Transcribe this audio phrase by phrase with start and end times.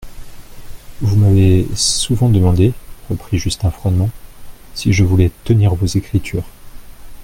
[1.01, 2.73] Vous m'avez souvent demandé,
[3.07, 4.09] reprit Justin froidement,
[4.73, 6.47] si je voulais tenir vos écritures.